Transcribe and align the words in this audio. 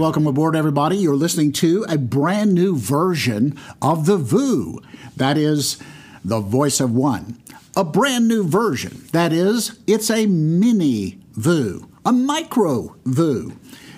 welcome 0.00 0.26
aboard, 0.26 0.56
everybody. 0.56 0.96
You're 0.96 1.14
listening 1.14 1.52
to 1.52 1.84
a 1.86 1.98
brand 1.98 2.54
new 2.54 2.74
version 2.74 3.58
of 3.82 4.06
The 4.06 4.16
VOO. 4.16 4.80
That 5.14 5.36
is 5.36 5.76
the 6.24 6.40
voice 6.40 6.80
of 6.80 6.94
one. 6.94 7.38
A 7.76 7.84
brand 7.84 8.26
new 8.26 8.42
version. 8.42 9.02
That 9.12 9.30
is, 9.30 9.78
it's 9.86 10.10
a 10.10 10.24
mini 10.24 11.18
VOO, 11.32 11.86
a 12.06 12.12
micro 12.12 12.96
VOO. 13.04 13.52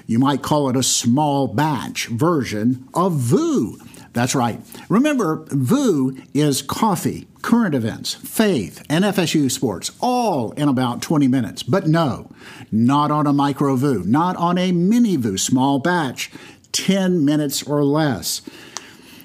You 0.09 0.19
might 0.19 0.43
call 0.43 0.69
it 0.69 0.75
a 0.75 0.83
small 0.83 1.47
batch 1.47 2.09
version 2.09 2.89
of 2.95 3.13
VOO. 3.13 3.79
That's 4.13 4.35
right. 4.35 4.61
Remember, 4.89 5.45
VOO 5.49 6.17
is 6.35 6.61
coffee, 6.61 7.29
current 7.41 7.75
events, 7.75 8.15
faith, 8.15 8.85
and 8.91 9.05
FSU 9.05 9.51
sports, 9.51 9.91
all 10.01 10.53
in 10.53 10.69
about 10.69 11.01
20 11.01 11.29
minutes. 11.29 11.63
But 11.63 11.87
no, 11.87 12.31
not 12.71 13.11
on 13.11 13.27
a 13.27 13.33
micro 13.33 13.75
VOO, 13.77 14.03
not 14.05 14.37
on 14.37 14.59
a 14.59 14.71
mini 14.73 15.17
VOO, 15.17 15.39
small 15.39 15.79
batch, 15.79 16.31
10 16.73 17.25
minutes 17.25 17.63
or 17.63 17.85
less, 17.85 18.43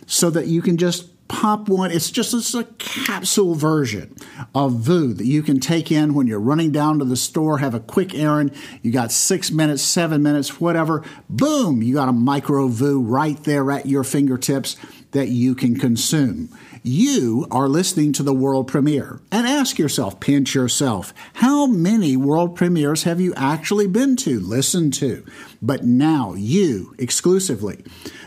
so 0.06 0.30
that 0.30 0.48
you 0.48 0.62
can 0.62 0.78
just 0.78 1.08
pop 1.28 1.70
one. 1.70 1.92
It's 1.92 2.12
just 2.12 2.34
it's 2.34 2.54
a 2.54 2.64
capsule 2.64 3.56
version 3.56 4.16
of 4.56 4.74
VOO 4.74 5.14
that 5.14 5.26
you 5.26 5.44
can 5.44 5.60
take 5.60 5.92
in 5.92 6.14
when 6.14 6.28
you're 6.28 6.40
running 6.40 6.72
down 6.72 7.00
to 7.00 7.06
the 7.06 7.16
store, 7.16 7.58
have 7.60 7.74
a 7.74 7.80
quick 7.80 8.14
errand. 8.16 8.54
You 8.82 8.92
got 8.92 9.12
six 9.12 9.52
minutes, 9.52 9.82
seven 9.82 10.24
minutes, 10.24 10.60
whatever. 10.60 11.04
Boom, 11.30 11.82
you 11.82 11.94
got 11.94 12.10
a 12.10 12.14
micro 12.14 12.68
VOO 12.68 13.02
right 13.02 13.42
there 13.44 13.72
at 13.72 13.86
your 13.86 14.04
fingertips 14.04 14.78
that 15.12 15.30
you 15.30 15.56
can 15.56 15.80
consume. 15.80 16.50
You 16.84 17.48
are 17.52 17.68
listening 17.68 18.14
to 18.14 18.24
the 18.24 18.34
world 18.34 18.68
premiere. 18.68 19.20
And 19.32 19.48
ask 19.48 19.78
yourself, 19.78 20.20
pinch 20.20 20.56
yourself, 20.56 21.14
how 21.34 21.66
many 21.66 22.16
world 22.16 22.56
premieres 22.56 23.04
have 23.04 23.20
you 23.20 23.34
actually 23.36 23.88
been 23.88 24.16
to, 24.18 24.40
listened 24.40 24.94
to? 24.96 25.26
But 25.62 25.84
now 25.84 26.34
you 26.36 26.96
exclusively, 26.98 27.84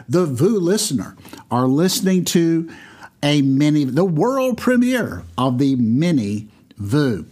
the 0.09 0.27
VOO 0.27 0.59
listener, 0.59 1.17
are 1.51 1.67
listening 1.67 2.25
to 2.27 2.71
a 3.23 3.43
mini, 3.43 3.85
the 3.85 4.05
world 4.05 4.59
premiere 4.59 5.25
of 5.37 5.59
the 5.59 5.77
mini 5.77 6.49
VOO. 6.77 7.27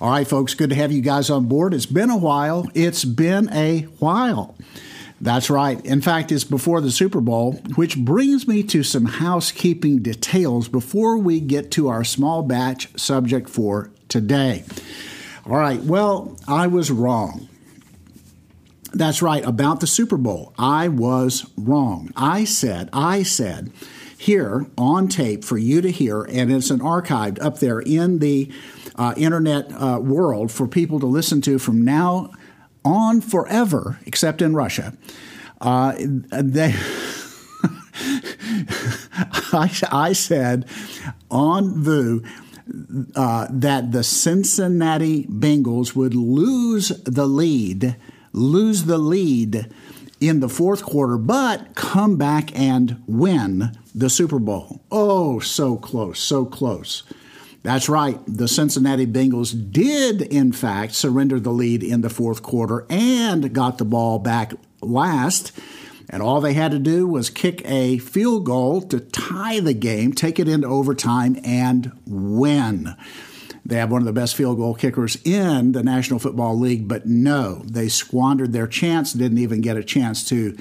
All 0.00 0.10
right, 0.10 0.26
folks, 0.26 0.54
good 0.54 0.70
to 0.70 0.76
have 0.76 0.92
you 0.92 1.00
guys 1.00 1.30
on 1.30 1.46
board. 1.46 1.72
It's 1.72 1.86
been 1.86 2.10
a 2.10 2.16
while. 2.16 2.68
It's 2.74 3.04
been 3.04 3.48
a 3.52 3.82
while. 3.98 4.56
That's 5.20 5.48
right. 5.48 5.82
In 5.86 6.00
fact, 6.00 6.32
it's 6.32 6.44
before 6.44 6.80
the 6.80 6.90
Super 6.90 7.20
Bowl, 7.20 7.54
which 7.76 7.96
brings 7.96 8.46
me 8.46 8.62
to 8.64 8.82
some 8.82 9.06
housekeeping 9.06 10.00
details 10.00 10.68
before 10.68 11.16
we 11.16 11.40
get 11.40 11.70
to 11.72 11.88
our 11.88 12.04
small 12.04 12.42
batch 12.42 12.90
subject 12.98 13.48
for 13.48 13.90
today. 14.08 14.64
All 15.46 15.56
right, 15.56 15.80
well, 15.80 16.36
I 16.46 16.66
was 16.66 16.90
wrong. 16.90 17.48
That's 18.92 19.22
right, 19.22 19.44
about 19.44 19.80
the 19.80 19.86
Super 19.86 20.16
Bowl. 20.16 20.52
I 20.58 20.88
was 20.88 21.50
wrong. 21.56 22.10
I 22.16 22.44
said, 22.44 22.90
I 22.92 23.22
said, 23.22 23.72
here 24.24 24.66
on 24.78 25.06
tape 25.06 25.44
for 25.44 25.58
you 25.58 25.82
to 25.82 25.90
hear, 25.90 26.22
and 26.22 26.50
it's 26.50 26.70
an 26.70 26.80
archived 26.80 27.38
up 27.42 27.58
there 27.58 27.80
in 27.80 28.20
the 28.20 28.50
uh, 28.96 29.12
internet 29.18 29.70
uh, 29.72 29.98
world 30.00 30.50
for 30.50 30.66
people 30.66 30.98
to 30.98 31.06
listen 31.06 31.42
to 31.42 31.58
from 31.58 31.84
now 31.84 32.30
on 32.84 33.20
forever, 33.20 33.98
except 34.06 34.40
in 34.40 34.54
Russia. 34.54 34.94
Uh, 35.60 35.94
they. 35.98 36.74
I, 39.52 39.70
I, 39.92 40.12
said 40.14 40.66
on 41.30 41.82
VOO 41.82 42.24
uh, 43.14 43.46
that 43.50 43.92
the 43.92 44.02
Cincinnati 44.02 45.26
Bengals 45.26 45.94
would 45.94 46.14
lose 46.14 46.88
the 47.04 47.26
lead, 47.26 47.96
lose 48.32 48.84
the 48.84 48.98
lead 48.98 49.70
in 50.28 50.40
the 50.40 50.48
fourth 50.48 50.82
quarter, 50.82 51.16
but 51.16 51.74
come 51.74 52.16
back 52.16 52.56
and 52.58 53.02
win 53.06 53.76
the 53.94 54.10
Super 54.10 54.38
Bowl. 54.38 54.82
Oh, 54.90 55.38
so 55.40 55.76
close, 55.76 56.20
so 56.20 56.44
close. 56.44 57.02
That's 57.62 57.88
right. 57.88 58.18
The 58.26 58.46
Cincinnati 58.46 59.06
Bengals 59.06 59.72
did, 59.72 60.20
in 60.20 60.52
fact, 60.52 60.94
surrender 60.94 61.40
the 61.40 61.50
lead 61.50 61.82
in 61.82 62.02
the 62.02 62.10
fourth 62.10 62.42
quarter 62.42 62.86
and 62.90 63.54
got 63.54 63.78
the 63.78 63.86
ball 63.86 64.18
back 64.18 64.52
last. 64.82 65.52
And 66.10 66.22
all 66.22 66.42
they 66.42 66.52
had 66.52 66.72
to 66.72 66.78
do 66.78 67.06
was 67.08 67.30
kick 67.30 67.62
a 67.64 67.96
field 67.98 68.44
goal 68.44 68.82
to 68.82 69.00
tie 69.00 69.60
the 69.60 69.72
game, 69.72 70.12
take 70.12 70.38
it 70.38 70.48
into 70.48 70.68
overtime, 70.68 71.38
and 71.42 71.92
win. 72.06 72.94
They 73.66 73.76
have 73.76 73.90
one 73.90 74.02
of 74.02 74.06
the 74.06 74.12
best 74.12 74.36
field 74.36 74.58
goal 74.58 74.74
kickers 74.74 75.16
in 75.24 75.72
the 75.72 75.82
National 75.82 76.18
Football 76.18 76.58
League, 76.58 76.86
but 76.86 77.06
no, 77.06 77.62
they 77.64 77.88
squandered 77.88 78.52
their 78.52 78.66
chance, 78.66 79.12
didn't 79.12 79.38
even 79.38 79.62
get 79.62 79.76
a 79.76 79.84
chance 79.84 80.28
to 80.28 80.56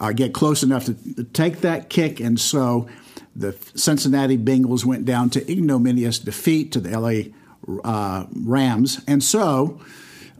uh, 0.00 0.12
get 0.12 0.32
close 0.32 0.62
enough 0.62 0.86
to 0.86 1.24
take 1.24 1.60
that 1.60 1.90
kick. 1.90 2.18
And 2.18 2.40
so 2.40 2.88
the 3.36 3.54
Cincinnati 3.74 4.38
Bengals 4.38 4.84
went 4.84 5.04
down 5.04 5.28
to 5.30 5.52
ignominious 5.52 6.18
defeat 6.18 6.72
to 6.72 6.80
the 6.80 6.98
LA 6.98 7.32
uh, 7.84 8.26
Rams. 8.34 9.02
And 9.06 9.22
so 9.22 9.80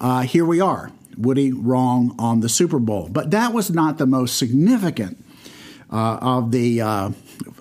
uh, 0.01 0.23
here 0.23 0.47
we 0.47 0.61
are. 0.61 0.91
Woody 1.19 1.53
wrong 1.53 2.15
on 2.19 2.41
the 2.41 2.49
Super 2.49 2.79
Bowl. 2.79 3.09
But 3.11 3.31
that 3.33 3.53
was 3.53 3.71
not 3.71 3.99
the 3.99 4.07
most 4.07 4.39
significant 4.39 5.23
uh, 5.93 6.19
of 6.23 6.51
the 6.51 6.81
uh, 6.81 7.11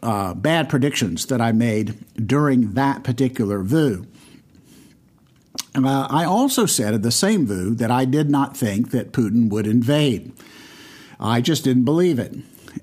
uh, 0.01 0.33
bad 0.33 0.69
predictions 0.69 1.25
that 1.25 1.41
I 1.41 1.51
made 1.51 1.95
during 2.16 2.73
that 2.73 3.03
particular 3.03 3.61
VOO. 3.61 4.06
Uh, 5.85 6.07
I 6.09 6.25
also 6.25 6.66
said 6.66 6.94
at 6.94 7.01
the 7.01 7.12
same 7.12 7.45
VOO 7.45 7.75
that 7.75 7.91
I 7.91 8.06
did 8.06 8.29
not 8.29 8.56
think 8.56 8.91
that 8.91 9.12
Putin 9.12 9.50
would 9.50 9.67
invade. 9.67 10.31
I 11.19 11.41
just 11.41 11.63
didn't 11.63 11.85
believe 11.85 12.19
it. 12.19 12.35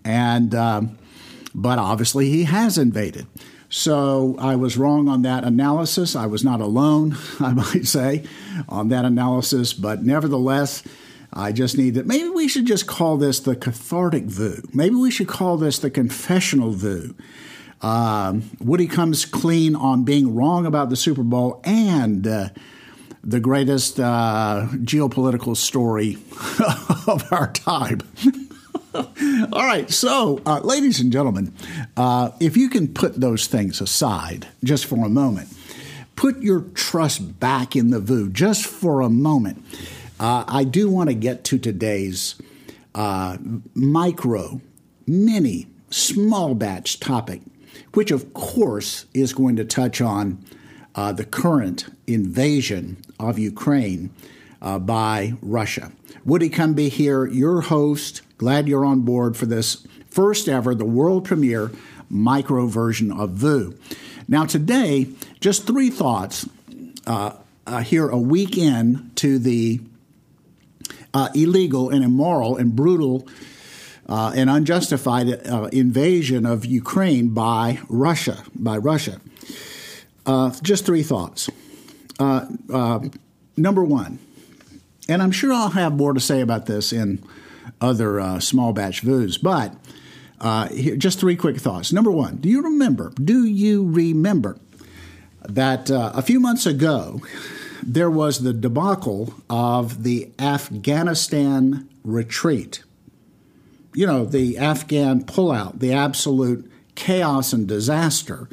And, 0.04 0.54
um, 0.54 0.98
but 1.54 1.78
obviously 1.78 2.28
he 2.28 2.44
has 2.44 2.76
invaded. 2.76 3.26
So 3.68 4.36
I 4.38 4.56
was 4.56 4.76
wrong 4.76 5.08
on 5.08 5.22
that 5.22 5.44
analysis. 5.44 6.14
I 6.14 6.26
was 6.26 6.44
not 6.44 6.60
alone, 6.60 7.16
I 7.40 7.52
might 7.52 7.86
say, 7.86 8.24
on 8.68 8.88
that 8.88 9.04
analysis. 9.04 9.72
But 9.72 10.02
nevertheless, 10.02 10.82
I 11.32 11.52
just 11.52 11.76
need 11.76 11.94
that. 11.94 12.06
Maybe 12.06 12.28
we 12.28 12.48
should 12.48 12.66
just 12.66 12.86
call 12.86 13.16
this 13.16 13.40
the 13.40 13.56
cathartic 13.56 14.24
VOO. 14.24 14.62
Maybe 14.72 14.94
we 14.94 15.10
should 15.10 15.28
call 15.28 15.56
this 15.56 15.78
the 15.78 15.90
confessional 15.90 16.72
VOO. 16.72 17.14
Um, 17.82 18.50
Woody 18.58 18.86
comes 18.86 19.24
clean 19.24 19.76
on 19.76 20.04
being 20.04 20.34
wrong 20.34 20.64
about 20.64 20.88
the 20.88 20.96
Super 20.96 21.22
Bowl 21.22 21.60
and 21.64 22.26
uh, 22.26 22.48
the 23.26 23.40
greatest 23.40 23.98
uh, 23.98 24.68
geopolitical 24.76 25.56
story 25.56 26.16
of 27.08 27.30
our 27.32 27.52
time. 27.52 28.00
All 29.52 29.66
right, 29.66 29.90
so, 29.90 30.40
uh, 30.46 30.60
ladies 30.60 31.00
and 31.00 31.12
gentlemen, 31.12 31.52
uh, 31.96 32.30
if 32.40 32.56
you 32.56 32.70
can 32.70 32.94
put 32.94 33.20
those 33.20 33.48
things 33.48 33.80
aside 33.80 34.46
just 34.62 34.86
for 34.86 35.04
a 35.04 35.08
moment, 35.08 35.48
put 36.14 36.40
your 36.40 36.60
trust 36.74 37.40
back 37.40 37.74
in 37.74 37.90
the 37.90 37.98
VOO 37.98 38.30
just 38.30 38.64
for 38.64 39.00
a 39.00 39.10
moment. 39.10 39.62
Uh, 40.20 40.44
I 40.46 40.62
do 40.62 40.88
want 40.88 41.10
to 41.10 41.14
get 41.14 41.44
to 41.44 41.58
today's 41.58 42.36
uh, 42.94 43.36
micro, 43.74 44.62
mini, 45.06 45.66
small 45.90 46.54
batch 46.54 47.00
topic, 47.00 47.42
which 47.92 48.12
of 48.12 48.32
course 48.32 49.04
is 49.12 49.32
going 49.34 49.56
to 49.56 49.64
touch 49.64 50.00
on 50.00 50.42
uh, 50.96 51.12
the 51.12 51.24
current 51.24 51.86
invasion 52.06 52.96
of 53.20 53.38
Ukraine 53.38 54.10
uh, 54.60 54.78
by 54.78 55.34
Russia. 55.42 55.92
Woody 56.24 56.50
Cumby 56.50 56.88
here, 56.88 57.26
your 57.26 57.60
host. 57.60 58.22
Glad 58.38 58.66
you're 58.66 58.84
on 58.84 59.02
board 59.02 59.36
for 59.36 59.46
this 59.46 59.86
first 60.08 60.48
ever, 60.48 60.74
the 60.74 60.84
world 60.84 61.24
premiere 61.24 61.70
micro 62.08 62.66
version 62.66 63.12
of 63.12 63.30
VOO. 63.30 63.78
Now, 64.28 64.44
today, 64.44 65.08
just 65.40 65.66
three 65.66 65.90
thoughts 65.90 66.48
uh, 67.06 67.32
uh, 67.66 67.80
here 67.82 68.08
a 68.08 68.18
week 68.18 68.56
in 68.56 69.10
to 69.16 69.38
the 69.38 69.80
uh, 71.14 71.28
illegal 71.34 71.90
and 71.90 72.04
immoral 72.04 72.56
and 72.56 72.74
brutal 72.74 73.26
uh, 74.08 74.32
and 74.34 74.48
unjustified 74.50 75.46
uh, 75.48 75.64
invasion 75.72 76.46
of 76.46 76.64
Ukraine 76.64 77.30
by 77.30 77.80
Russia. 77.88 78.44
By 78.54 78.76
Russia. 78.78 79.20
Uh, 80.26 80.52
just 80.62 80.84
three 80.84 81.02
thoughts. 81.02 81.48
Uh, 82.18 82.46
uh, 82.72 83.00
number 83.56 83.84
one, 83.84 84.18
and 85.08 85.22
I'm 85.22 85.30
sure 85.30 85.52
I'll 85.52 85.70
have 85.70 85.94
more 85.94 86.12
to 86.12 86.20
say 86.20 86.40
about 86.40 86.66
this 86.66 86.92
in 86.92 87.22
other 87.80 88.20
uh, 88.20 88.40
small 88.40 88.72
batch 88.72 89.02
VOOs, 89.02 89.40
but 89.40 89.74
uh, 90.40 90.68
here, 90.68 90.96
just 90.96 91.20
three 91.20 91.36
quick 91.36 91.58
thoughts. 91.58 91.92
Number 91.92 92.10
one, 92.10 92.36
do 92.36 92.48
you 92.48 92.62
remember? 92.62 93.12
Do 93.22 93.44
you 93.44 93.86
remember 93.88 94.58
that 95.42 95.90
uh, 95.90 96.12
a 96.14 96.22
few 96.22 96.40
months 96.40 96.66
ago 96.66 97.20
there 97.82 98.10
was 98.10 98.42
the 98.42 98.52
debacle 98.52 99.34
of 99.48 100.02
the 100.02 100.30
Afghanistan 100.38 101.88
retreat? 102.02 102.82
You 103.94 104.06
know, 104.06 104.24
the 104.24 104.58
Afghan 104.58 105.24
pullout, 105.24 105.78
the 105.78 105.92
absolute 105.92 106.70
chaos 106.96 107.52
and 107.52 107.66
disaster 107.66 108.48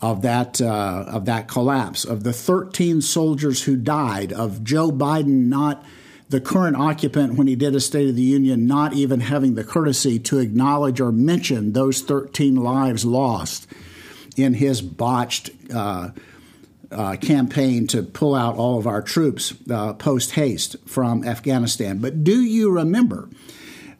of 0.00 0.22
that 0.22 0.60
uh, 0.60 1.04
of 1.08 1.24
that 1.24 1.48
collapse, 1.48 2.04
of 2.04 2.22
the 2.22 2.32
13 2.32 3.00
soldiers 3.00 3.64
who 3.64 3.76
died, 3.76 4.32
of 4.32 4.62
Joe 4.62 4.90
Biden 4.90 5.46
not 5.46 5.84
the 6.28 6.40
current 6.40 6.76
occupant, 6.76 7.34
when 7.34 7.46
he 7.46 7.56
did 7.56 7.74
a 7.74 7.80
State 7.80 8.08
of 8.08 8.14
the 8.14 8.22
Union, 8.22 8.66
not 8.66 8.92
even 8.92 9.20
having 9.20 9.54
the 9.54 9.64
courtesy 9.64 10.18
to 10.18 10.38
acknowledge 10.38 11.00
or 11.00 11.10
mention 11.10 11.72
those 11.72 12.02
13 12.02 12.56
lives 12.56 13.04
lost 13.04 13.66
in 14.36 14.54
his 14.54 14.82
botched 14.82 15.50
uh, 15.74 16.10
uh, 16.92 17.16
campaign 17.16 17.86
to 17.86 18.02
pull 18.02 18.34
out 18.34 18.56
all 18.56 18.78
of 18.78 18.86
our 18.86 19.02
troops 19.02 19.54
uh, 19.70 19.94
post 19.94 20.32
haste 20.32 20.76
from 20.86 21.24
Afghanistan. 21.24 21.98
But 21.98 22.24
do 22.24 22.40
you 22.40 22.70
remember 22.70 23.28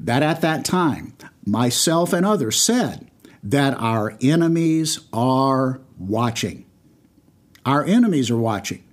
that 0.00 0.23
at 0.23 0.43
that 0.43 0.65
time, 0.65 1.15
myself 1.45 2.12
and 2.12 2.25
others 2.25 2.61
said 2.61 3.08
that 3.50 3.75
our 3.81 4.17
enemies 4.21 5.00
are 5.11 5.81
watching? 5.97 6.67
Our 7.65 7.85
enemies 7.85 8.31
are 8.31 8.37
watching. 8.37 8.85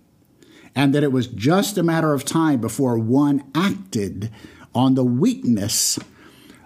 And 0.74 0.94
that 0.96 1.04
it 1.04 1.12
was 1.12 1.28
just 1.28 1.78
a 1.78 1.84
matter 1.84 2.14
of 2.14 2.26
time 2.26 2.60
before 2.60 2.98
one 2.98 3.44
acted 3.54 4.32
on 4.74 4.96
the 4.96 5.04
weakness 5.04 6.00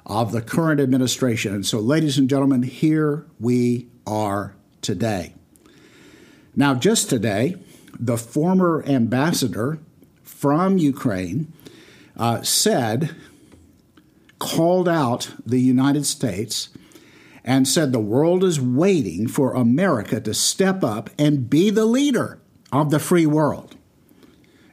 of 0.06 0.32
the 0.32 0.42
current 0.42 0.80
administration. 0.80 1.54
And 1.54 1.66
so, 1.66 1.80
ladies 1.80 2.18
and 2.18 2.30
gentlemen, 2.30 2.64
here 2.64 3.28
we 3.40 3.88
are 4.08 4.56
today. 4.82 5.34
Now, 6.56 6.74
just 6.74 7.10
today, 7.10 7.56
the 8.00 8.18
former 8.18 8.84
ambassador 8.88 9.80
from 10.24 10.78
Ukraine 10.78 11.54
uh, 12.18 12.42
said, 12.42 13.16
called 14.40 14.90
out 14.90 15.32
the 15.46 15.60
United 15.60 16.06
States 16.06 16.70
and 17.50 17.68
said 17.68 17.92
the 17.92 18.00
world 18.00 18.44
is 18.44 18.62
waiting 18.62 19.28
for 19.28 19.56
America 19.56 20.22
to 20.22 20.36
step 20.36 20.84
up 20.84 21.10
and 21.18 21.50
be 21.50 21.72
the 21.72 21.84
leader 21.84 22.40
of 22.72 22.92
the 22.92 23.00
free 23.00 23.26
world. 23.26 23.76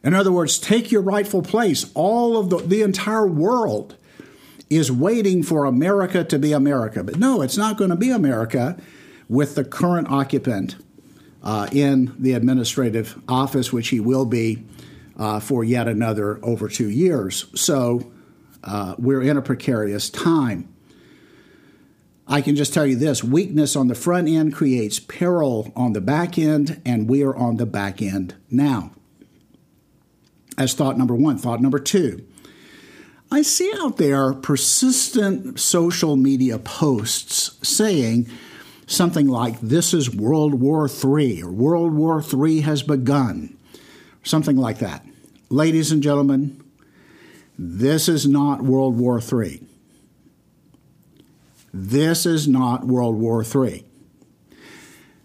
In 0.04 0.12
other 0.12 0.30
words, 0.30 0.58
take 0.58 0.92
your 0.92 1.00
rightful 1.00 1.40
place. 1.40 1.90
All 1.94 2.36
of 2.36 2.50
the, 2.50 2.58
the 2.58 2.82
entire 2.82 3.26
world 3.26 3.96
is 4.68 4.92
waiting 4.92 5.42
for 5.42 5.64
America 5.64 6.22
to 6.24 6.38
be 6.38 6.52
America. 6.52 7.02
But 7.02 7.18
no, 7.18 7.40
it's 7.40 7.56
not 7.56 7.78
going 7.78 7.88
to 7.88 7.96
be 7.96 8.10
America 8.10 8.76
with 9.26 9.54
the 9.54 9.64
current 9.64 10.10
occupant 10.10 10.76
uh, 11.42 11.68
in 11.72 12.14
the 12.18 12.34
administrative 12.34 13.18
office, 13.26 13.72
which 13.72 13.88
he 13.88 14.00
will 14.00 14.26
be 14.26 14.66
uh, 15.16 15.40
for 15.40 15.64
yet 15.64 15.88
another 15.88 16.38
over 16.44 16.68
two 16.68 16.90
years. 16.90 17.46
So 17.58 18.12
uh, 18.62 18.96
we're 18.98 19.22
in 19.22 19.38
a 19.38 19.42
precarious 19.42 20.10
time. 20.10 20.75
I 22.28 22.40
can 22.40 22.56
just 22.56 22.74
tell 22.74 22.86
you 22.86 22.96
this 22.96 23.22
weakness 23.22 23.76
on 23.76 23.86
the 23.86 23.94
front 23.94 24.28
end 24.28 24.52
creates 24.52 24.98
peril 24.98 25.72
on 25.76 25.92
the 25.92 26.00
back 26.00 26.38
end, 26.38 26.80
and 26.84 27.08
we 27.08 27.22
are 27.22 27.36
on 27.36 27.56
the 27.56 27.66
back 27.66 28.02
end 28.02 28.34
now. 28.50 28.90
As 30.58 30.74
thought 30.74 30.98
number 30.98 31.14
one. 31.14 31.38
Thought 31.38 31.60
number 31.60 31.78
two. 31.78 32.26
I 33.30 33.42
see 33.42 33.72
out 33.78 33.96
there 33.96 34.32
persistent 34.32 35.58
social 35.58 36.16
media 36.16 36.58
posts 36.58 37.58
saying 37.66 38.28
something 38.86 39.28
like, 39.28 39.60
This 39.60 39.92
is 39.92 40.14
World 40.14 40.54
War 40.54 40.88
III, 40.88 41.42
or 41.42 41.50
World 41.50 41.92
War 41.92 42.22
III 42.22 42.60
has 42.60 42.82
begun, 42.82 43.56
something 44.22 44.56
like 44.56 44.78
that. 44.78 45.04
Ladies 45.50 45.92
and 45.92 46.02
gentlemen, 46.02 46.62
this 47.58 48.08
is 48.08 48.26
not 48.26 48.62
World 48.62 48.96
War 48.96 49.20
III. 49.20 49.65
This 51.78 52.24
is 52.24 52.48
not 52.48 52.86
World 52.86 53.16
War 53.16 53.44
III. 53.44 53.84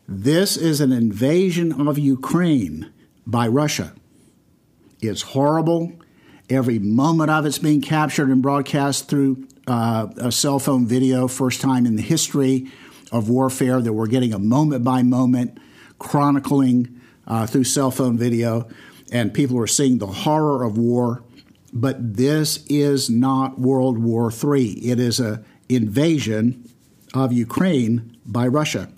This 0.05 0.57
is 0.57 0.81
an 0.81 0.91
invasion 0.91 1.87
of 1.87 1.97
Ukraine 1.97 2.91
by 3.25 3.47
Russia. 3.47 3.93
It's 4.99 5.21
horrible. 5.21 5.93
Every 6.49 6.77
moment 6.77 7.31
of 7.31 7.45
it's 7.45 7.57
being 7.57 7.79
captured 7.79 8.27
and 8.27 8.41
broadcast 8.41 9.07
through 9.07 9.47
uh, 9.65 10.07
a 10.17 10.29
cell 10.29 10.59
phone 10.59 10.85
video, 10.85 11.29
first 11.29 11.61
time 11.61 11.85
in 11.85 11.95
the 11.95 12.01
history 12.01 12.69
of 13.13 13.29
warfare 13.29 13.79
that 13.79 13.93
we're 13.93 14.07
getting 14.07 14.33
a 14.33 14.39
moment 14.39 14.83
by 14.83 15.03
moment 15.03 15.57
chronicling 15.99 16.99
uh, 17.27 17.47
through 17.47 17.63
cell 17.63 17.91
phone 17.91 18.17
video, 18.17 18.67
and 19.13 19.33
people 19.33 19.57
are 19.57 19.67
seeing 19.67 19.99
the 19.99 20.07
horror 20.07 20.65
of 20.65 20.77
war. 20.77 21.23
But 21.71 22.17
this 22.17 22.65
is 22.65 23.09
not 23.09 23.57
World 23.57 23.97
War 23.97 24.29
III. 24.29 24.69
It 24.85 24.99
is 24.99 25.21
an 25.21 25.45
invasion 25.75 26.69
of 27.13 27.33
Ukraine 27.33 28.17
by 28.25 28.47
Russia. 28.47 28.89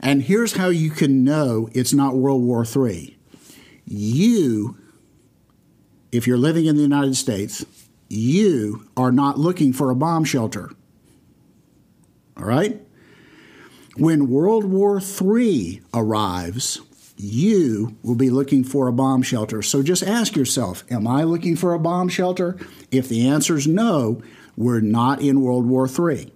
And 0.00 0.22
here's 0.22 0.56
how 0.56 0.68
you 0.68 0.90
can 0.90 1.24
know 1.24 1.68
it's 1.72 1.94
not 1.94 2.16
World 2.16 2.42
War 2.42 2.64
III. 2.64 3.16
You, 3.86 4.76
if 6.12 6.26
you're 6.26 6.38
living 6.38 6.66
in 6.66 6.76
the 6.76 6.82
United 6.82 7.16
States, 7.16 7.64
you 8.08 8.88
are 8.96 9.12
not 9.12 9.38
looking 9.38 9.72
for 9.72 9.90
a 9.90 9.94
bomb 9.94 10.24
shelter. 10.24 10.70
All 12.36 12.44
right? 12.44 12.80
When 13.96 14.28
World 14.28 14.64
War 14.64 15.00
III 15.00 15.80
arrives, 15.94 16.80
you 17.16 17.96
will 18.02 18.14
be 18.14 18.30
looking 18.30 18.64
for 18.64 18.88
a 18.88 18.92
bomb 18.92 19.22
shelter. 19.22 19.62
So 19.62 19.82
just 19.82 20.02
ask 20.02 20.36
yourself 20.36 20.84
Am 20.90 21.06
I 21.06 21.22
looking 21.24 21.56
for 21.56 21.72
a 21.72 21.78
bomb 21.78 22.08
shelter? 22.08 22.56
If 22.90 23.08
the 23.08 23.28
answer 23.28 23.56
is 23.56 23.66
no, 23.66 24.22
we're 24.56 24.80
not 24.80 25.20
in 25.20 25.40
World 25.40 25.66
War 25.66 25.88
III. 25.88 26.32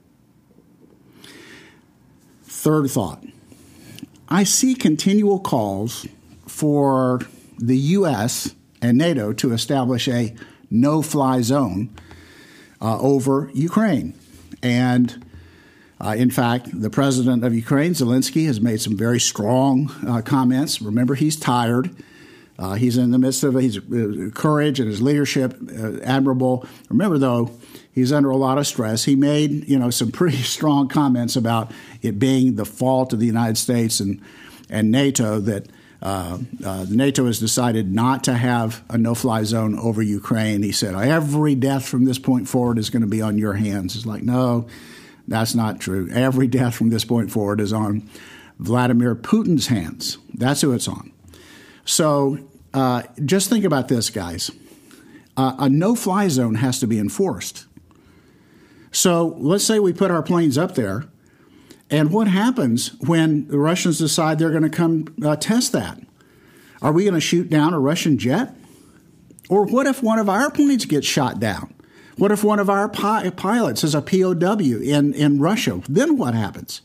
Third 2.45 2.91
thought 2.91 3.25
I 4.29 4.45
see 4.45 4.75
continual 4.75 5.41
calls 5.41 6.07
for 6.47 7.21
the 7.59 7.77
U.S. 7.77 8.55
and 8.83 8.99
NATO 8.99 9.33
to 9.35 9.53
establish 9.53 10.09
a 10.09 10.35
no 10.71 11.03
fly 11.03 11.41
zone 11.41 11.91
uh, 12.81 12.99
over 13.01 13.51
Ukraine. 13.55 14.15
And 14.63 15.25
uh, 16.01 16.15
in 16.17 16.31
fact, 16.31 16.81
the 16.81 16.91
president 16.91 17.45
of 17.45 17.55
Ukraine, 17.55 17.93
Zelensky, 17.93 18.47
has 18.47 18.61
made 18.61 18.81
some 18.81 18.97
very 18.97 19.19
strong 19.19 19.91
uh, 20.07 20.23
comments. 20.23 20.81
Remember, 20.81 21.15
he's 21.15 21.37
tired. 21.37 21.91
Uh, 22.59 22.75
he's 22.75 22.97
in 22.97 23.11
the 23.11 23.19
midst 23.19 23.45
of 23.45 23.55
his 23.55 23.79
uh, 23.79 24.31
courage 24.35 24.81
and 24.81 24.89
his 24.89 25.01
leadership, 25.01 25.57
uh, 25.77 25.99
admirable. 26.03 26.67
Remember, 26.89 27.19
though, 27.19 27.51
he's 27.93 28.13
under 28.13 28.31
a 28.31 28.37
lot 28.37 28.59
of 28.59 28.67
stress. 28.67 29.05
He 29.05 29.17
made, 29.17 29.69
you 29.69 29.79
know, 29.79 29.91
some 29.91 30.13
pretty 30.13 30.39
strong 30.39 30.89
comments 30.89 31.37
about 31.37 31.73
it 32.03 32.19
being 32.19 32.55
the 32.55 32.65
fault 32.65 33.13
of 33.13 33.21
the 33.21 33.27
United 33.27 33.59
States 33.59 34.01
and 34.01 34.21
and 34.71 34.91
NATO 34.91 35.41
that 35.41 35.67
uh, 36.03 36.39
uh, 36.65 36.87
NATO 36.91 37.27
has 37.27 37.41
decided 37.41 37.93
not 37.93 38.25
to 38.25 38.35
have 38.35 38.85
a 38.89 38.99
no 38.99 39.15
fly 39.15 39.43
zone 39.45 39.79
over 39.79 40.03
Ukraine. 40.03 40.63
He 40.63 40.73
said, 40.73 40.95
every 40.95 41.55
death 41.55 41.89
from 41.89 42.05
this 42.05 42.19
point 42.19 42.49
forward 42.49 42.79
is 42.79 42.91
going 42.91 43.03
to 43.03 43.09
be 43.09 43.23
on 43.23 43.39
your 43.39 43.55
hands. 43.55 43.97
It's 43.97 44.07
like, 44.07 44.23
no, 44.23 44.69
that's 45.29 45.55
not 45.55 45.79
true. 45.79 46.09
Every 46.11 46.47
death 46.47 46.75
from 46.75 46.91
this 46.91 47.05
point 47.05 47.31
forward 47.31 47.61
is 47.61 47.73
on 47.73 48.09
Vladimir 48.59 49.15
Putin's 49.15 49.69
hands. 49.69 50.19
That's 50.35 50.63
who 50.63 50.73
it's 50.73 50.89
on. 50.89 51.13
So 51.85 52.39
uh, 52.75 53.03
just 53.25 53.49
think 53.49 53.65
about 53.65 53.89
this, 53.89 54.11
guys. 54.11 54.51
Uh, 55.37 55.55
a 55.59 55.69
no 55.69 55.95
fly 55.95 56.29
zone 56.29 56.57
has 56.57 56.81
to 56.81 56.87
be 56.87 56.99
enforced. 56.99 57.67
So 58.91 59.37
let's 59.39 59.65
say 59.65 59.79
we 59.79 59.93
put 59.93 60.11
our 60.11 60.23
planes 60.23 60.59
up 60.59 60.75
there, 60.75 61.05
and 61.91 62.11
what 62.11 62.27
happens 62.27 62.99
when 63.01 63.47
the 63.49 63.59
Russians 63.59 63.99
decide 63.99 64.39
they're 64.39 64.51
going 64.51 64.63
to 64.63 64.71
come 64.71 65.15
uh, 65.25 65.37
test 65.37 65.73
that? 65.73 66.01
Are 66.83 66.93
we 66.93 67.05
going 67.05 67.15
to 67.15 67.21
shoot 67.21 67.49
down 67.49 67.75
a 67.75 67.81
Russian 67.81 68.19
jet? 68.19 68.55
Or 69.49 69.65
what 69.65 69.87
if 69.87 70.03
one 70.03 70.19
of 70.19 70.29
our 70.29 70.51
planes 70.51 70.85
gets 70.85 71.07
shot 71.07 71.39
down? 71.41 71.75
What 72.19 72.33
if 72.33 72.43
one 72.43 72.59
of 72.59 72.69
our 72.69 72.89
pi- 72.89 73.31
pilots 73.31 73.85
is 73.85 73.95
a 73.95 74.03
POW 74.03 74.59
in, 74.59 75.15
in 75.15 75.41
Russia? 75.41 75.81
Then 75.89 76.19
what 76.19 76.35
happens? 76.35 76.83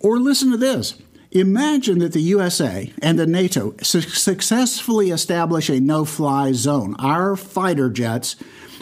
Or 0.00 0.18
listen 0.18 0.52
to 0.52 0.56
this. 0.56 0.94
Imagine 1.32 1.98
that 1.98 2.12
the 2.12 2.22
USA 2.22 2.92
and 3.02 3.18
the 3.18 3.26
NATO 3.26 3.74
su- 3.82 4.00
successfully 4.00 5.10
establish 5.10 5.68
a 5.68 5.80
no 5.80 6.04
fly 6.04 6.52
zone. 6.52 6.94
Our 6.98 7.36
fighter 7.36 7.90
jets 7.90 8.36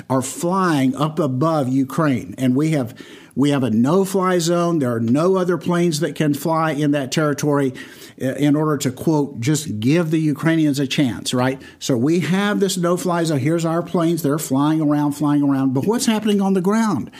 are 0.08 0.22
flying 0.22 0.94
up 0.94 1.18
above 1.18 1.68
Ukraine, 1.68 2.34
and 2.38 2.54
we 2.54 2.70
have 2.70 2.94
we 3.38 3.50
have 3.50 3.62
a 3.62 3.70
no 3.70 4.04
fly 4.04 4.40
zone. 4.40 4.80
There 4.80 4.92
are 4.92 4.98
no 4.98 5.36
other 5.36 5.56
planes 5.56 6.00
that 6.00 6.16
can 6.16 6.34
fly 6.34 6.72
in 6.72 6.90
that 6.90 7.12
territory 7.12 7.72
uh, 8.20 8.34
in 8.34 8.56
order 8.56 8.76
to, 8.78 8.90
quote, 8.90 9.38
just 9.38 9.78
give 9.78 10.10
the 10.10 10.18
Ukrainians 10.18 10.80
a 10.80 10.88
chance, 10.88 11.32
right? 11.32 11.62
So 11.78 11.96
we 11.96 12.18
have 12.18 12.58
this 12.58 12.76
no 12.76 12.96
fly 12.96 13.22
zone. 13.22 13.38
Here's 13.38 13.64
our 13.64 13.80
planes. 13.80 14.24
They're 14.24 14.40
flying 14.40 14.80
around, 14.80 15.12
flying 15.12 15.44
around. 15.44 15.72
But 15.72 15.86
what's 15.86 16.06
happening 16.06 16.40
on 16.40 16.54
the 16.54 16.60
ground? 16.60 17.12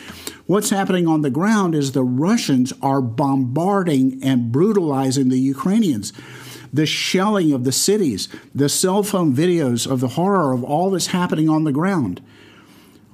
What's 0.47 0.71
happening 0.71 1.07
on 1.07 1.23
the 1.23 1.31
ground 1.31 1.77
is 1.77 1.93
the 1.93 2.03
Russians 2.03 2.73
are 2.83 3.01
bombarding 3.01 4.19
and 4.21 4.51
brutalizing 4.51 5.29
the 5.29 5.39
Ukrainians 5.39 6.13
the 6.71 6.85
shelling 6.85 7.51
of 7.55 7.65
the 7.65 7.73
cities, 7.73 8.29
the 8.55 8.69
cell 8.69 9.03
phone 9.03 9.35
videos 9.35 9.91
of 9.91 10.01
the 10.01 10.09
horror 10.09 10.53
of 10.53 10.63
all 10.63 10.91
that's 10.91 11.07
happening 11.07 11.49
on 11.49 11.65
the 11.65 11.73
ground. 11.73 12.21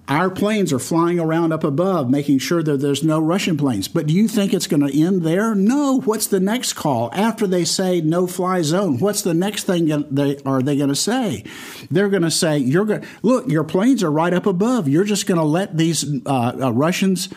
Our 0.07 0.29
planes 0.29 0.71
are 0.71 0.79
flying 0.79 1.19
around 1.19 1.53
up 1.53 1.65
above, 1.65 2.11
making 2.11 2.39
sure 2.39 2.63
that 2.63 2.79
there's 2.79 3.03
no 3.03 3.19
Russian 3.19 3.57
planes. 3.57 3.89
But 3.89 4.07
do 4.07 4.13
you 4.13 4.29
think 4.29 4.53
it's 4.53 4.67
going 4.67 4.87
to 4.87 5.01
end 5.01 5.23
there? 5.23 5.55
No. 5.55 6.01
What's 6.01 6.27
the 6.27 6.41
next 6.41 6.75
call 6.75 7.11
after 7.15 7.47
they 7.47 7.65
say 7.65 8.03
no 8.03 8.27
fly 8.27 8.61
zone? 8.61 8.99
What's 8.99 9.23
the 9.23 9.33
next 9.33 9.65
thing 9.65 9.87
they 10.11 10.37
are 10.45 10.61
they 10.61 10.77
going 10.77 10.91
to 10.91 10.95
say? 10.95 11.45
They're 11.91 12.11
going 12.11 12.23
to 12.23 12.31
say 12.31 12.59
you're 12.59 12.85
going 12.85 13.05
look. 13.23 13.49
Your 13.49 13.65
planes 13.65 14.03
are 14.03 14.11
right 14.11 14.35
up 14.35 14.45
above. 14.45 14.89
You're 14.89 15.05
just 15.05 15.27
going 15.27 15.39
to 15.39 15.45
let 15.45 15.77
these 15.79 16.05
uh, 16.27 16.53
uh, 16.61 16.73
Russians 16.73 17.31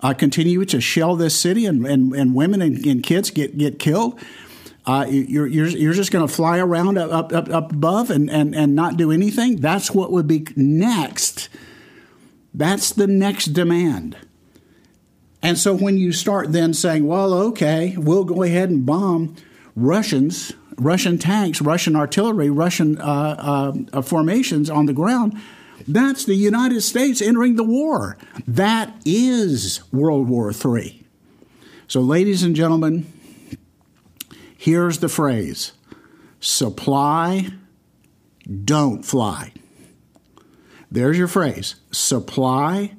uh, 0.00 0.14
continue 0.14 0.64
to 0.66 0.80
shell 0.80 1.16
this 1.16 1.38
city 1.38 1.66
and, 1.66 1.84
and, 1.84 2.12
and 2.12 2.34
women 2.34 2.62
and, 2.62 2.86
and 2.86 3.02
kids 3.02 3.30
get 3.30 3.58
get 3.58 3.80
killed. 3.80 4.20
Uh, 4.86 5.06
you're, 5.08 5.46
you're, 5.46 5.66
you're 5.66 5.94
just 5.94 6.12
going 6.12 6.26
to 6.26 6.32
fly 6.32 6.58
around 6.58 6.98
up, 6.98 7.32
up, 7.32 7.48
up 7.48 7.72
above 7.72 8.10
and, 8.10 8.30
and, 8.30 8.54
and 8.54 8.74
not 8.76 8.98
do 8.98 9.10
anything? 9.10 9.56
That's 9.56 9.90
what 9.90 10.12
would 10.12 10.28
be 10.28 10.46
next 10.56 11.48
that's 12.54 12.92
the 12.92 13.06
next 13.06 13.46
demand. 13.46 14.16
And 15.42 15.58
so 15.58 15.74
when 15.74 15.98
you 15.98 16.12
start 16.12 16.52
then 16.52 16.72
saying, 16.72 17.06
well, 17.06 17.34
okay, 17.34 17.96
we'll 17.98 18.24
go 18.24 18.42
ahead 18.42 18.70
and 18.70 18.86
bomb 18.86 19.36
Russians, 19.76 20.52
Russian 20.78 21.18
tanks, 21.18 21.60
Russian 21.60 21.96
artillery, 21.96 22.48
Russian 22.48 22.98
uh, 22.98 23.74
uh, 23.92 24.02
formations 24.02 24.70
on 24.70 24.86
the 24.86 24.92
ground, 24.92 25.38
that's 25.86 26.24
the 26.24 26.34
United 26.34 26.80
States 26.80 27.20
entering 27.20 27.56
the 27.56 27.64
war. 27.64 28.16
That 28.46 28.94
is 29.04 29.82
World 29.92 30.28
War 30.28 30.50
III. 30.50 31.04
So, 31.88 32.00
ladies 32.00 32.42
and 32.42 32.56
gentlemen, 32.56 33.12
here's 34.56 34.98
the 34.98 35.08
phrase 35.08 35.72
supply, 36.40 37.48
don't 38.64 39.04
fly. 39.04 39.52
There's 40.94 41.18
your 41.18 41.26
phrase 41.26 41.74
supply, 41.90 42.92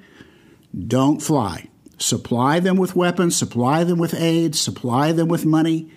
don't 0.77 1.21
fly. 1.21 1.69
Supply 1.97 2.59
them 2.59 2.75
with 2.75 2.93
weapons, 2.93 3.37
supply 3.37 3.85
them 3.85 3.97
with 3.97 4.13
aid, 4.13 4.53
supply 4.53 5.13
them 5.13 5.29
with 5.29 5.45
money 5.45 5.89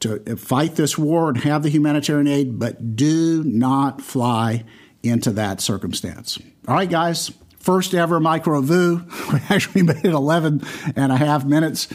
to 0.00 0.18
fight 0.36 0.74
this 0.74 0.98
war 0.98 1.28
and 1.28 1.38
have 1.38 1.62
the 1.62 1.68
humanitarian 1.68 2.26
aid, 2.26 2.58
but 2.58 2.96
do 2.96 3.44
not 3.44 4.02
fly 4.02 4.64
into 5.04 5.30
that 5.30 5.60
circumstance. 5.60 6.36
All 6.66 6.74
right, 6.74 6.90
guys, 6.90 7.30
first 7.60 7.94
ever 7.94 8.18
micro 8.18 8.60
VOO. 8.60 9.06
We 9.32 9.40
actually 9.50 9.82
made 9.84 10.04
it 10.04 10.06
11 10.06 10.62
and 10.96 11.12
a 11.12 11.16
half 11.16 11.44
minutes. 11.44 11.86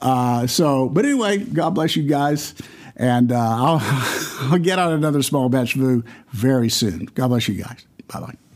Uh, 0.00 0.46
so, 0.46 0.90
but 0.90 1.06
anyway, 1.06 1.38
God 1.38 1.70
bless 1.70 1.96
you 1.96 2.02
guys. 2.02 2.52
And 2.94 3.32
uh, 3.32 3.38
I'll, 3.38 3.80
I'll 4.52 4.58
get 4.58 4.78
on 4.78 4.92
another 4.92 5.22
small 5.22 5.48
batch 5.48 5.76
VOO 5.76 6.04
very 6.32 6.68
soon. 6.68 7.06
God 7.06 7.28
bless 7.28 7.48
you 7.48 7.54
guys. 7.54 7.86
Bye 8.06 8.20
bye. 8.20 8.49